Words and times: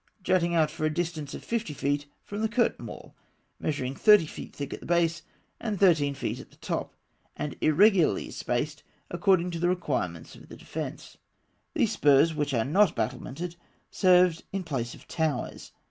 jutting 0.23 0.55
out 0.55 0.71
for 0.71 0.83
a 0.83 0.91
distance 0.91 1.35
of 1.35 1.43
fifty 1.43 1.75
feet 1.75 2.07
from 2.23 2.41
the 2.41 2.49
curtain 2.49 2.87
wall, 2.87 3.15
measuring 3.59 3.93
thirty 3.93 4.25
feet 4.25 4.51
thick 4.55 4.73
at 4.73 4.79
the 4.79 4.85
base 4.87 5.21
and 5.59 5.79
thirteen 5.79 6.15
feet 6.15 6.39
at 6.39 6.49
the 6.49 6.55
top, 6.57 6.95
and 7.37 7.55
irregularly 7.61 8.31
spaced, 8.31 8.81
according 9.11 9.51
to 9.51 9.59
the 9.59 9.69
requirements 9.69 10.33
of 10.35 10.49
the 10.49 10.57
defence. 10.57 11.17
These 11.75 11.91
spurs, 11.91 12.33
which 12.33 12.51
are 12.51 12.65
not 12.65 12.95
battlemented, 12.95 13.55
served 13.91 14.43
in 14.51 14.63
place 14.63 14.95
of 14.95 15.07
towers. 15.07 15.71